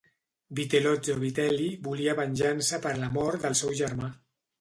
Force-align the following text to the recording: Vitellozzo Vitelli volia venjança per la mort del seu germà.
Vitellozzo 0.59 1.15
Vitelli 1.23 1.67
volia 1.87 2.15
venjança 2.21 2.79
per 2.87 2.95
la 3.03 3.11
mort 3.19 3.45
del 3.45 3.57
seu 3.61 3.77
germà. 3.83 4.11